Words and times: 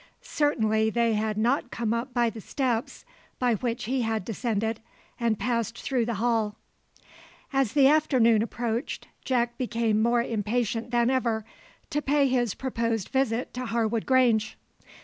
Certainly 0.23 0.89
they 0.89 1.13
had 1.13 1.37
not 1.37 1.69
come 1.69 1.93
up 1.93 2.11
by 2.11 2.31
the 2.31 2.41
steps 2.41 3.05
by 3.37 3.53
which 3.53 3.83
he 3.83 4.01
had 4.01 4.25
descended, 4.25 4.79
and 5.19 5.37
passed 5.37 5.79
through 5.79 6.07
the 6.07 6.15
hall. 6.15 6.55
As 7.53 7.73
the 7.73 7.87
afternoon 7.87 8.41
approached, 8.41 9.07
Jack 9.23 9.59
became 9.59 10.01
more 10.01 10.23
impatient 10.23 10.89
than 10.89 11.11
ever 11.11 11.45
to 11.91 12.01
pay 12.01 12.27
his 12.27 12.55
proposed 12.55 13.09
visit 13.09 13.53
to 13.53 13.67
Harwood 13.67 14.07
Grange. 14.07 14.57